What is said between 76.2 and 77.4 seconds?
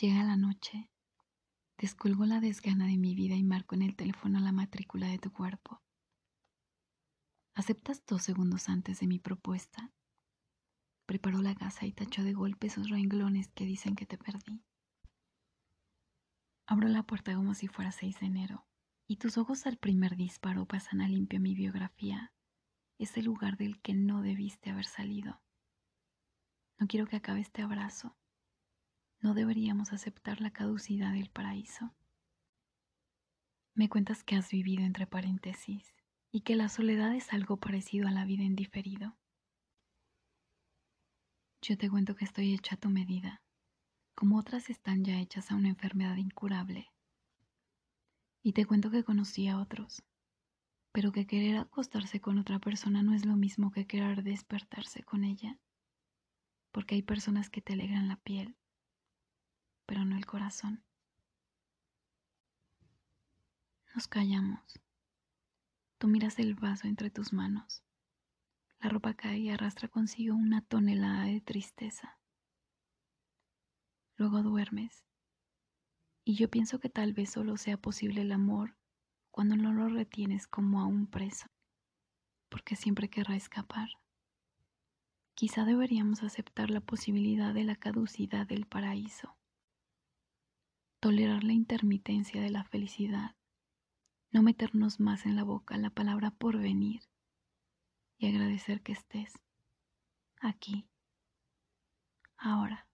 Y yo pienso que tal vez